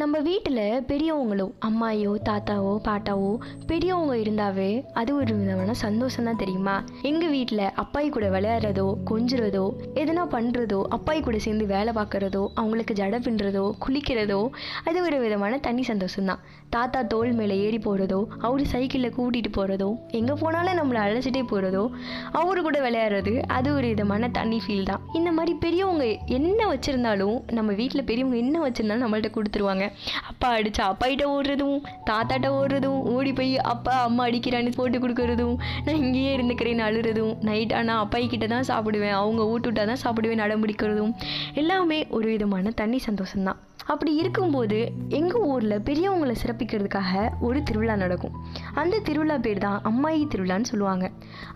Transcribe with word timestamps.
நம்ம 0.00 0.18
வீட்டில் 0.18 0.82
பெரியவங்களோ 0.88 1.44
அம்மாயோ 1.66 2.10
தாத்தாவோ 2.28 2.72
பாட்டாவோ 2.88 3.30
பெரியவங்க 3.66 4.14
இருந்தாவே 4.16 4.84
அது 4.92 5.10
ஒரு 5.16 5.34
விதமான 5.34 5.74
சந்தோஷம் 5.74 6.24
தான் 6.24 6.36
தெரியுமா? 6.36 6.74
எங்கள் 7.02 7.30
வீட்டில் 7.30 7.62
அப்பாயி 7.82 8.08
கூட 8.08 8.26
விளையாடுறதோ 8.30 8.84
கொஞ்சுறதோ 9.10 9.62
எதனா 9.94 10.24
பண்ணுறதோ 10.34 10.80
அப்பாய் 10.96 11.20
கூட 11.20 11.38
சேர்ந்து 11.38 11.66
வேலை 11.66 11.92
பார்க்குறதோ 11.92 12.42
அவங்களுக்கு 12.54 12.94
ஜடை 12.94 13.20
பின்னுறதோ 13.20 13.64
குளிக்கிறதோ 13.86 14.40
அது 14.84 15.02
ஒரு 15.02 15.18
விதமான 15.18 15.58
தனி 15.58 15.84
சந்தோஷம்தான் 15.88 16.42
தாத்தா 16.70 17.02
தோள் 17.02 17.32
மேலே 17.32 17.56
ஏறி 17.58 17.78
போகிறதோ 17.78 18.20
அவர் 18.40 18.64
சைக்கிளில் 18.64 19.14
கூட்டிகிட்டு 19.16 19.52
போகிறதோ 19.52 19.88
எங்கே 20.20 20.36
போனாலும் 20.42 20.78
நம்மளை 20.80 21.00
அழைச்சிட்டே 21.06 21.44
போகிறதோ 21.54 21.84
அவரு 22.32 22.62
கூட 22.62 22.90
விளையாடுறது 22.90 23.34
அது 23.46 23.74
ஒரு 23.74 23.86
விதமான 23.86 24.28
தனி 24.28 24.60
ஃபீல் 24.66 24.82
தான். 24.82 25.00
இந்த 25.14 25.32
மாதிரி 25.32 25.54
பெரியவங்க 25.66 26.06
என்ன 26.38 26.60
வச்சுருந்தாலும் 26.74 27.36
நம்ம 27.52 27.72
வீட்டில் 27.72 28.04
பெரியவங்க 28.04 28.36
என்ன 28.36 28.68
வச்சுருந்தாலும் 28.68 29.06
நம்மள்ட்ட 29.06 29.32
கொடுத்துருவாங்க. 29.36 29.84
அப்பா 30.30 30.50
அடிச்சா 30.58 30.84
அப்பாகிட்ட 30.92 31.24
ஓடுறதும் 31.34 31.78
தாத்தாட்ட 32.10 32.48
ஓடுறதும் 32.58 33.00
ஓடி 33.14 33.32
போய் 33.40 33.54
அப்பா 33.74 33.94
அம்மா 34.08 34.24
அடிக்கிறான்னு 34.28 34.72
போட்டு 34.78 34.98
கொடுக்கறதும் 35.04 35.56
நான் 35.86 36.00
இங்கேயே 36.04 36.32
இருந்துக்கிறேன்னு 36.36 36.86
அழுறதும் 36.88 37.34
நைட் 37.50 37.76
ஆனால் 37.80 38.02
அப்பாய்கிட்ட 38.04 38.48
தான் 38.54 38.68
சாப்பிடுவேன் 38.72 39.16
அவங்க 39.20 39.42
ஊட்டுவிட்டா 39.52 39.84
தான் 39.92 40.02
சாப்பிடுவேன் 40.04 40.42
நடம் 40.42 40.64
பிடிக்கிறதும் 40.64 41.14
எல்லாமே 41.62 42.00
ஒரு 42.18 42.26
விதமான 42.34 42.70
தண்ணி 42.82 43.00
சந்தோஷம்தான். 43.08 43.60
அப்படி 43.92 44.12
இருக்கும்போது 44.20 44.78
எங்கள் 45.18 45.44
ஊரில் 45.50 45.82
பெரியவங்களை 45.88 46.34
சிறப்பிக்கிறதுக்காக 46.42 47.12
ஒரு 47.46 47.58
திருவிழா 47.68 47.94
நடக்கும். 48.02 48.34
அந்த 48.80 49.00
திருவிழா 49.08 49.36
பேர் 49.44 49.64
தான் 49.66 49.78
அம்மாயி 49.90 50.22
திருவிழான்னு 50.32 50.70
சொல்லுவாங்க. 50.72 51.06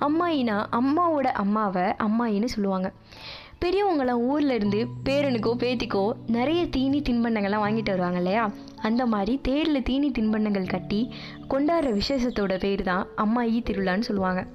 அம்மாயினா 0.07 0.57
அம்மாவோட 0.79 1.29
அம்மாவை 1.45 1.87
அம்மாயின்னு 2.07 2.51
சொல்லுவாங்க. 2.55 2.91
பெரியவங்களாம் 3.65 4.23
ஊரில் 4.31 4.51
இருந்து 4.51 4.79
பேரனுக்கோ 5.07 5.51
பேத்திக்கோ 5.63 6.05
நிறைய 6.27 6.67
தீனி 6.67 7.03
தின்பண்டங்கள்லாம் 7.09 7.65
வாங்கிட்டு 7.65 7.91
வருவாங்க 7.91 8.17
இல்லையா? 8.17 8.51
அந்த 8.83 9.07
மாதிரி 9.07 9.41
தேரில் 9.43 9.83
தீனி 9.83 10.11
தின்பண்டங்கள் 10.19 10.69
கட்டி 10.69 11.01
கொண்டாடுற 11.51 11.89
விசேஷத்தோட 11.99 12.59
பேர் 12.59 12.83
தான் 12.83 13.07
அம்மாயி 13.17 13.59
திருவிழான்னு 13.63 14.07
சொல்லுவாங்க. 14.09 14.47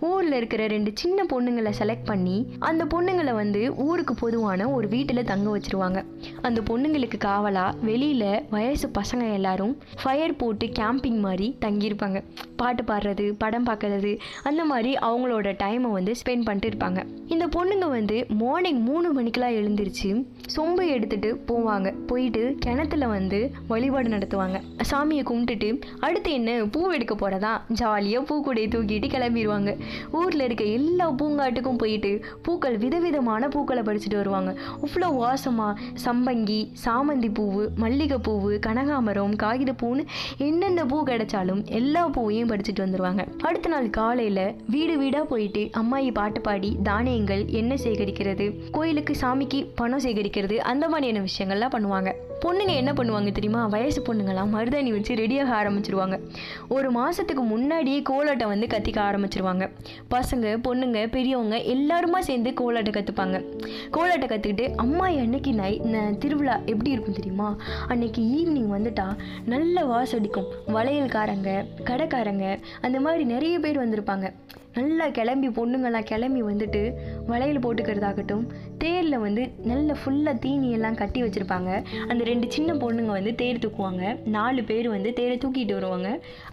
ஊரில் 0.00 0.32
இருக்கிற 0.32 0.66
ரெண்டு 0.66 0.90
சின்ன 0.94 1.24
பொண்ணுங்களை 1.32 1.72
செலக்ட் 1.78 2.04
பண்ணி 2.04 2.36
அந்த 2.58 2.84
பொண்ணுங்களை 2.84 3.34
வந்து 3.34 3.62
ஊருக்கு 3.86 4.14
பொதுவான 4.14 4.68
ஒரு 4.70 4.88
வீட்டில் 4.88 5.22
தங்க 5.24 5.56
வச்சிருவாங்க. 5.56 6.04
அந்த 6.42 6.60
பொண்ணுங்களுக்கு 6.60 7.18
காவலாக 7.18 7.76
வெளியில் 7.80 8.42
வயசு 8.50 8.90
பசங்க 9.00 9.32
எல்லாரும் 9.32 9.74
ஃபயர் 10.02 10.36
போட்டு 10.36 10.66
கேம்பிங் 10.66 11.20
மாதிரி 11.26 11.56
தங்கியிருப்பாங்க. 11.60 12.24
பாட்டு 12.56 12.82
பாடுறது 12.82 13.34
படம் 13.38 13.66
பார்க்கறது 13.66 14.18
அந்த 14.42 14.64
மாதிரி 14.64 14.94
அவங்களோட 14.94 15.48
டைமை 15.64 15.90
வந்து 15.98 16.12
ஸ்பெண்ட் 16.12 16.46
பண்ணிட்டு 16.50 16.70
இருப்பாங்க. 16.72 17.00
இந்த 17.26 17.46
பொண்ணுங்க 17.46 17.88
வந்து 17.98 18.26
மோ 18.28 18.50
மார்னிங் 18.52 18.80
மூணு 18.86 19.08
மணிக்கெலாம் 19.16 19.54
எழுந்திருச்சு 19.58 20.08
சொம்பு 20.54 20.82
எடுத்துட்டு 20.94 21.28
போவாங்க. 21.48 21.88
போயிட்டு 22.08 22.40
கிணத்துல 22.64 23.04
வந்து 23.12 23.38
வழிபாடு 23.70 24.08
நடத்துவாங்க. 24.14 24.56
சாமியை 24.90 25.22
கும்பிட்டுட்டு 25.28 25.68
அடுத்து 26.06 26.30
என்ன 26.38 26.56
பூ 26.74 26.80
எடுக்க 26.96 27.14
போகிறதா 27.14 27.52
ஜாலியாக 27.80 28.26
பூக்கூடையை 28.28 28.68
தூக்கிட்டு 28.74 29.08
கிளம்பிடுவாங்க 29.14 29.72
ஊரில் 30.18 30.44
இருக்க 30.46 30.64
எல்லா 30.78 31.06
பூங்காட்டுக்கும் 31.20 31.78
போயிட்டு 31.82 32.10
பூக்கள் 32.48 32.76
விதவிதமான 32.82 33.48
பூக்களை 33.54 33.84
பறிச்சுட்டு 33.88 34.18
வருவாங்க. 34.20 34.52
அவ்வளோ 34.84 35.08
வாசமாக 35.22 35.86
சம்பங்கி 36.04 36.60
சாமந்தி 36.84 37.30
பூவு 37.38 37.64
மல்லிகை 37.84 38.18
பூவு 38.28 38.52
கனகாமரம் 38.66 39.38
காகித 39.44 39.74
பூன்னு 39.84 40.04
என்னென்ன 40.48 40.86
பூ 40.92 41.00
கிடைச்சாலும் 41.12 41.64
எல்லா 41.80 42.04
பூவையும் 42.18 42.52
பறிச்சுட்டு 42.52 42.84
வந்துடுவாங்க 42.86 43.24
அடுத்த 43.48 43.72
நாள் 43.76 43.90
காலையில் 44.00 44.44
வீடு 44.76 44.96
வீடாக 45.04 45.24
போயிட்டு 45.32 45.64
அம்மாயி 45.82 46.12
பாட்டு 46.20 46.42
பாடி 46.50 46.72
தானியங்கள் 46.90 47.44
எண்ணெய் 47.60 47.84
சேகரிக்கிறது? 47.86 48.41
கோயிலுக்கு 48.70 49.14
சாமிக்கு 49.20 49.60
பணம் 49.74 50.04
சேகரிக்கிறது 50.04 50.58
அந்த 50.72 50.88
மாதிரியான 50.88 51.24
விஷயங்கள்லாம் 51.30 51.74
பண்ணுவாங்க. 51.76 52.12
பொண்ணுங்க 52.44 52.74
என்ன 52.74 52.92
பண்ணுவாங்க 52.92 53.32
தெரியுமா? 53.32 53.66
வயசு 53.66 54.02
பொண்ணுங்களாம் 54.02 54.48
மருதாணி 54.52 54.90
வச்சு 54.90 55.14
ரெடியாக 55.14 55.52
ஆரம்பிச்சிருவாங்க. 55.62 56.20
ஒரு 56.68 56.90
மாதத்துக்கு 56.90 57.42
முன்னாடியே 57.42 58.02
கோலாட்டம் 58.10 58.46
வந்து 58.46 58.66
கத்திக்க 58.66 59.00
ஆரம்பிச்சிருவாங்க. 59.08 59.70
பசங்க 60.10 60.56
பொண்ணுங்க 60.64 61.10
பெரியவங்க 61.10 61.56
எல்லாருமா 61.56 62.18
சேர்ந்து 62.18 62.50
கோலாட்டம் 62.50 62.94
கற்றுப்பாங்க 62.94 63.44
கோலாட்டம் 63.90 64.30
கற்றுக்கிட்டு 64.30 64.74
அம்மா 64.76 65.06
அன்னைக்கு 65.06 65.52
நை 65.52 65.80
ந- 65.84 66.18
திருவிழா 66.18 66.56
எப்படி 66.66 66.90
இருக்கும் 66.90 67.14
தெரியுமா? 67.14 67.56
அன்னைக்கு 67.88 68.22
ஈவினிங் 68.22 68.78
வந்துட்டா 68.78 69.16
நல்ல 69.46 69.84
வாசடிக்கும் 69.84 70.46
வளையல்காரங்க 70.68 71.64
கடைக்காரங்க 71.84 72.58
அந்த 72.80 73.00
மாதிரி 73.00 73.24
நிறைய 73.24 73.58
பேர் 73.58 73.88
வந்திருப்பாங்க. 73.88 74.32
நல்லா 74.74 75.08
கிளம்பி 75.08 75.48
பொண்ணுங்கெல்லாம் 75.48 76.04
கிளம்பி 76.04 76.42
வந்துட்டு 76.42 76.92
வளையல் 77.26 77.58
போட்டுக்கிறதாகட்டும் 77.58 78.44
தேரில் 78.82 79.18
வந்து 79.24 79.42
நல்ல 79.70 79.96
ஃபுல்லாக 80.00 80.40
தீனி 80.44 80.68
எல்லாம் 80.76 80.98
கட்டி 81.00 81.20
வச்சுருப்பாங்க. 81.22 81.70
அந்த 82.10 82.22
ரெண்டு 82.30 82.46
சின்ன 82.54 82.70
பொண்ணுங்க 82.82 83.12
வந்து 83.18 83.32
தேர் 83.40 83.60
தூக்குவாங்க. 83.64 84.04
நாலு 84.36 84.62
பேர் 84.70 84.88
வந்து 84.94 85.12
தேரை 85.18 85.36
தூக்கிட்டு 85.44 85.74
வருவாங்க. 85.78 86.08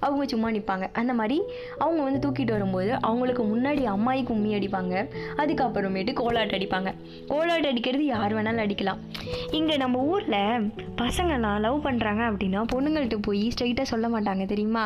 அவங்க 0.05 0.23
சும்மா 0.33 0.49
நிற்பாங்க 0.55 0.87
அந்த 1.01 1.13
மாதிரி 1.19 1.37
அவங்க 1.77 2.01
வந்து 2.07 2.21
தூக்கிட்டு 2.25 2.55
வரும்போது 2.57 2.91
அவங்களுக்கு 3.09 3.43
முன்னாடி 3.51 3.83
அம்மாயி 3.95 4.23
கும்மி 4.29 4.51
அடிப்பாங்க. 4.57 4.95
அதுக்கப்புறமேட்டு 5.43 6.13
கோலாட்டம் 6.21 6.57
அடிப்பாங்க. 6.59 6.91
கோலாட்டு 7.31 7.69
அடிக்கிறது 7.71 8.05
யார் 8.05 8.35
வேணாலும் 8.37 8.63
அடிக்கலாம். 8.65 9.01
இங்கே 9.59 9.77
நம்ம 9.83 10.03
ஊரில் 10.13 10.67
பசங்கள்லாம் 11.01 11.59
லவ் 11.65 11.79
பண்ணுறாங்க 11.87 12.23
அப்படின்னா 12.29 12.61
பொண்ணுங்கள்கிட்ட 12.75 13.19
போய் 13.29 13.43
ஸ்ட்ரைட்டாக 13.55 13.87
சொல்ல 13.93 14.07
மாட்டாங்க 14.15 14.45
தெரியுமா? 14.53 14.85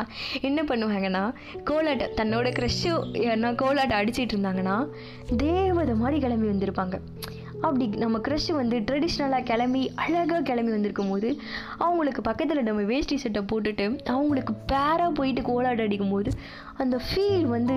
என்ன 0.50 0.62
பண்ணுவாங்கன்னா 0.70 1.24
கோலாட்டம் 1.70 2.16
தன்னோட 2.20 2.48
க்ரஷ்ஷு 2.58 2.92
யாருன்னா 3.26 3.52
கோலாட்டம் 3.62 4.00
அடிச்சிட்டு 4.02 4.34
இருந்தாங்கன்னா 4.36 4.78
தேவதை 5.44 5.94
மாதிரி 6.02 6.18
கிளம்பி 6.26 6.50
வந்திருப்பாங்க. 6.52 6.96
அப்படி 7.66 7.86
நம்ம 8.04 8.18
க்ரஷ் 8.18 8.48
வந்து 8.60 8.78
ட்ரெடிஷ்னலாக 8.88 9.48
கிளம்பி 9.50 9.82
அழகாக 10.04 10.42
கிளம்பி 10.42 10.70
வந்திருக்கும் 10.70 11.10
போது 11.10 11.28
அவங்களுக்கு 11.78 12.22
பக்கத்தில் 12.30 12.66
நம்ம 12.70 12.82
வேஷ்டி 12.92 13.16
சட்டை 13.16 13.42
போட்டுட்டு 13.52 13.86
அவங்களுக்கு 14.14 14.54
பேராக 14.72 15.10
போயிட்டு 15.10 15.42
கோலாட 15.48 15.80
அடிக்கும் 15.88 16.14
போது 16.16 16.32
அந்த 16.76 16.98
ஃபீல் 17.08 17.46
வந்து 17.56 17.76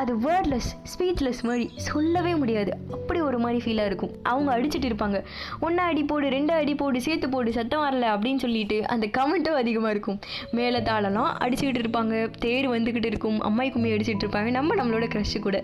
அது 0.00 0.12
வேர்ட்லெஸ் 0.18 0.68
ஸ்பீச்லெஸ் 0.90 1.40
மாதிரி 1.42 1.64
சொல்லவே 1.86 2.30
முடியாது. 2.34 2.70
அப்படி 2.92 3.20
ஒரு 3.20 3.38
மாதிரி 3.38 3.58
ஃபீலாக 3.64 3.90
இருக்கும். 3.90 4.12
அவங்க 4.22 4.50
அடிச்சிட்டு 4.56 4.88
இருப்பாங்க. 4.90 5.18
ஒன்றா 5.60 5.84
அடி 5.84 6.02
போடு 6.02 6.28
ரெண்டு 6.28 6.52
அடி 6.60 6.74
போடு 6.74 7.00
சேர்த்து 7.06 7.28
போடு 7.28 7.52
சத்தம் 7.52 7.84
வரல 7.86 8.06
அப்படின்னு 8.14 8.42
சொல்லிட்டு 8.44 8.78
அந்த 8.94 9.06
கமெண்ட்டும் 9.18 9.60
அதிகமாக 9.62 9.94
இருக்கும். 9.96 10.18
மேலே 10.50 10.80
தாளெல்லாம் 10.88 11.30
அடிச்சுக்கிட்டு 11.44 11.82
இருப்பாங்க 11.84 12.30
தேர் 12.46 12.70
வந்துக்கிட்டு 12.70 13.10
இருக்கும் 13.12 13.38
அம்மாய் 13.50 13.70
கும்மி 13.70 13.92
அடிச்சுட்டு 13.96 14.26
இருப்பாங்க. 14.26 14.50
நம்ம 14.58 14.74
நம்மளோட 14.74 15.08
க்ரஷ்ஷு 15.14 15.40
கூட. 15.48 15.58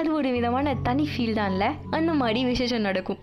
அது 0.00 0.12
ஒரு 0.14 0.30
விதமான 0.30 0.74
தனி 0.74 1.08
ஃபீல் 1.12 1.38
தான்ல? 1.38 1.64
அந்த 1.90 2.12
மாதிரி 2.12 2.44
விசேஷம் 2.44 2.80
நடக்கும். 2.80 3.18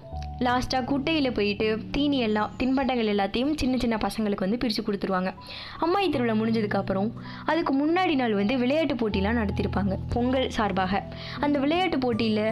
லாஸ்ட்டாக 0.46 0.84
குட்டையில் 0.90 1.30
போயிட்டு 1.38 1.68
தீனி 1.94 2.18
எல்லாம் 2.26 2.52
தின்பண்டங்கள் 2.60 3.12
எல்லாத்தையும் 3.14 3.54
சின்ன 3.62 3.76
சின்ன 3.84 3.96
பசங்களுக்கு 4.06 4.46
வந்து 4.46 4.60
பிரித்து 4.64 4.84
கொடுத்துருவாங்க. 4.88 5.30
அம்மாயி 5.86 6.08
திருவிழா 6.14 6.36
முடிஞ்சதுக்கப்புறம் 6.42 7.10
அதுக்கு 7.52 7.74
முன்னாடி 7.82 8.16
நாள் 8.22 8.36
வந்து 8.40 8.56
விளையாட்டு 8.64 8.96
போட்டிலாம் 9.02 9.40
நடத்தியிருப்பாங்க 9.42 9.96
பொங்கல் 10.14 10.48
சார்பாக. 10.58 11.02
அந்த 11.46 11.56
விளையாட்டு 11.64 12.00
போட்டியில் 12.06 12.44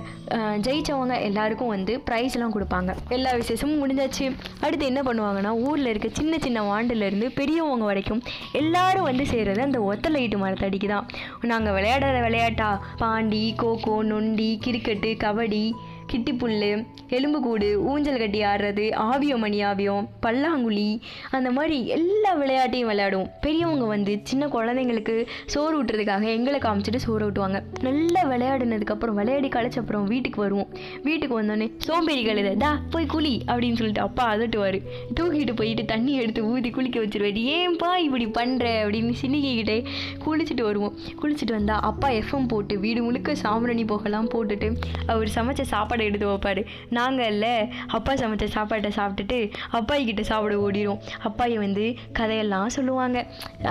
ஜெயிச்சவங்க 0.67 1.17
எல்லாருக்கும் 1.29 1.71
வந்து 1.75 1.95
ப்ரைஸ்லாம் 2.09 2.55
கொடுப்பாங்க. 2.57 2.91
எல்லா 3.17 3.33
விசேஷமும் 3.41 3.81
முடிஞ்சாச்சு. 3.83 4.27
அடுத்து 4.65 4.89
என்ன 4.91 5.03
பண்ணுவாங்கன்னா 5.09 5.53
ஊரில் 5.67 5.91
இருக்க 5.93 6.11
சின்ன 6.21 6.33
சின்ன 6.47 6.59
வாண்டுலேருந்து 6.71 7.29
பெரியவங்க 7.39 7.85
வரைக்கும் 7.91 8.23
எல்லாரும் 8.61 9.09
வந்து 9.11 9.25
சேர்றது 9.33 9.61
அந்த 9.69 9.81
ஒத்த 9.91 10.09
லைட்டு 10.15 10.39
மரத்தடிக்கு 10.45 10.89
தான் 10.95 11.07
நாங்கள் 11.53 11.75
விளையாடுற 11.77 12.21
விளையாட்டா 12.27 12.69
பாண்டி 13.03 13.43
கோகோ 13.63 13.97
நொண்டி 14.11 14.51
கிரிக்கெட்டு 14.65 15.11
கபடி 15.25 15.65
கிட்டிப்புல்லு 16.13 16.85
எலும்புக்கூடு 17.09 17.83
ஊஞ்சல் 17.83 18.17
கட்டி 18.17 18.39
ஆடுறது 18.41 18.85
ஆவியம் 19.05 19.37
மணி 19.37 19.63
ஆவியம் 19.63 20.05
பல்லாங்குழி 20.25 21.01
அந்த 21.31 21.51
மாதிரி 21.51 21.87
எல்லா 21.87 22.33
விளையாட்டையும் 22.33 22.89
விளையாடுவோம். 22.89 23.29
பெரியவங்க 23.41 23.85
வந்து 23.85 24.19
சின்ன 24.23 24.47
குழந்தைங்களுக்கு 24.47 25.25
சோறு 25.45 25.83
ஊட்டுறதுக்காக 25.83 26.25
எங்களை 26.25 26.59
காமிச்சிட்டு 26.59 26.95
சோறு 26.95 27.31
ஊட்டுவாங்க. 27.31 27.63
நல்லா 27.81 28.23
விளையாடினதுக்கப்புறம் 28.23 29.13
விளையாடி 29.13 29.47
கழிச்ச 29.47 29.77
அப்புறம் 29.77 30.05
வீட்டுக்கு 30.05 30.41
வருவோம். 30.41 30.67
வீட்டுக்கு 31.03 31.41
வந்தோடனே 31.41 31.71
சோம்பேறி 31.77 32.25
கழுத 32.25 32.57
டா 32.57 32.79
போய் 32.89 33.05
குளி 33.05 33.43
அப்படின்னு 33.47 33.79
சொல்லிட்டு 33.81 34.01
அப்பா 34.01 34.33
அதட்டுவார். 34.35 34.79
தூக்கிட்டு 35.19 35.55
போயிட்டு 35.55 35.85
தண்ணி 35.85 36.13
எடுத்து 36.15 36.45
ஊதி 36.45 36.69
குளிக்க 36.69 36.99
வச்சிருவாரு 36.99 37.43
ஏன்பா 37.57 37.91
இப்படி 37.95 38.25
பண்ணுற 38.25 38.67
அப்படின்னு 38.85 39.13
சின்னிக்கிட்டே 39.21 39.85
குளிச்சுட்டு 40.25 40.61
வருவோம். 40.61 40.95
குளிச்சுட்டு 41.21 41.51
வந்தால் 41.51 41.79
அப்பா 41.81 42.09
எஃப்எம் 42.09 42.47
போட்டு 42.47 42.79
வீடு 42.79 43.03
முழுக்க 43.03 43.35
சாம்பிராணி 43.35 43.85
போகலாம் 43.85 44.29
போட்டுட்டு 44.29 44.69
அவர் 45.07 45.29
சமைச்ச 45.35 45.61
சாப்பாடு 45.61 45.94
சாப்பாடு 45.95 46.09
எடுத்து 46.09 46.27
வைப்பார். 46.29 46.61
நாங்கள் 46.97 47.29
இல்லை 47.33 47.53
அப்பா 47.97 48.11
சமைச்ச 48.21 48.45
சாப்பாட்டை 48.55 48.89
சாப்பிட்டுட்டு 48.97 49.37
அப்பாய்கிட்ட 49.77 50.23
சாப்பிட 50.29 50.55
ஓடிடும் 50.65 50.99
அப்பாய் 51.27 51.55
வந்து 51.63 51.85
கதையெல்லாம் 52.17 52.73
சொல்லுவாங்க. 52.77 53.17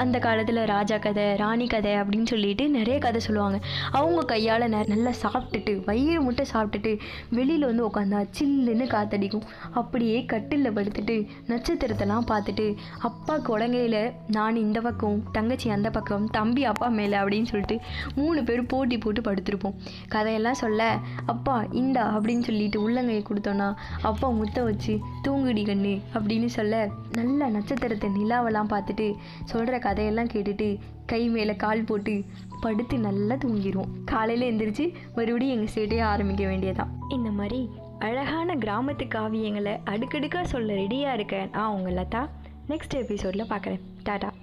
அந்த 0.03 0.17
காலத்தில் 0.27 0.61
ராஜா 0.73 0.97
கதை 1.07 1.25
ராணி 1.43 1.67
கதை 1.75 1.93
அப்படின்னு 2.01 2.29
சொல்லிட்டு 2.33 2.65
நிறைய 2.77 2.97
கதை 3.07 3.21
சொல்லுவாங்க. 3.27 3.59
அவங்க 3.99 4.21
கையால் 4.33 4.67
நல்லா 4.93 5.13
சாப்பிட்டுட்டு 5.25 5.75
வயிறு 5.89 6.21
முட்டை 6.27 6.47
சாப்பிட்டுட்டு 6.53 6.93
வெளியில் 7.39 7.69
வந்து 7.71 7.85
உட்காந்தா 7.89 8.21
சில்லுன்னு 8.39 8.87
காத்தடிக்கும். 8.95 9.47
அப்படியே 9.81 10.19
கட்டிலில் 10.33 10.77
படுத்துட்டு 10.79 11.17
நட்சத்திரத்தெல்லாம் 11.53 12.29
பார்த்துட்டு 12.33 12.67
அப்பா 13.11 13.37
குடங்கையில் 13.51 14.01
நான் 14.37 14.63
இந்த 14.65 14.79
பக்கம் 14.89 15.21
தங்கச்சி 15.37 15.69
அந்த 15.77 15.89
பக்கம் 15.99 16.27
தம்பி 16.39 16.65
அப்பா 16.73 16.89
மேலே 16.99 17.19
அப்படின்னு 17.23 17.51
சொல்லிட்டு 17.53 17.79
மூணு 18.21 18.41
பேர் 18.49 18.63
போட்டி 18.73 18.99
போட்டு 19.05 19.21
படுத்திருப்போம். 19.29 19.77
கதையெல்லாம் 20.15 20.61
சொல்ல 20.65 20.83
அப்பா 21.33 21.57
இந்தா 21.83 22.05
அப்படின்னு 22.15 22.41
சொல்லிட்டு 22.41 22.89
உள்ளங்கையை 22.89 23.25
கொடுத்தோன்னா 23.29 23.75
அப்பா 24.03 24.29
முத்த 24.29 24.63
வச்சு 24.63 24.99
தூங்குடி 25.23 25.65
கண்ணு 25.65 26.01
அப்படின்னு 26.15 26.47
சொல்ல 26.47 26.89
நல்ல 27.13 27.49
நட்சத்திரத்தை 27.49 28.11
நிலாவெல்லாம் 28.11 28.73
பார்த்துட்டு 28.75 29.15
சொல்கிற 29.45 29.79
கதையெல்லாம் 29.79 30.27
கேட்டுட்டு 30.27 30.79
கை 31.07 31.29
மேலே 31.29 31.57
கால் 31.57 31.85
போட்டு 31.85 32.25
படுத்து 32.61 32.99
நல்லா 32.99 33.35
தூங்கிடுவோம் 33.35 33.93
காலையில் 34.05 34.49
எந்திரிச்சு 34.51 34.95
மறுபடியும் 35.15 35.59
எங்கள் 35.59 35.75
சேட்டையை 35.75 36.01
ஆரம்பிக்க 36.01 36.45
வேண்டியதான் 36.45 36.93
இந்த 37.09 37.31
மாதிரி 37.31 37.71
அழகான 37.99 38.55
கிராமத்து 38.55 39.05
காவியங்களை 39.09 39.81
அடுக்கடுக்காக 39.85 40.47
சொல்ல 40.47 40.73
ரெடியாக 40.73 41.13
இருக்கேன் 41.13 41.51
நான் 41.53 41.73
உங்களை 41.73 42.05
லதா. 42.05 42.23
நெக்ஸ்ட் 42.69 42.95
எபிசோடில் 42.95 43.51
பார்க்குறேன் 43.51 43.81
டாடா. 44.03 44.34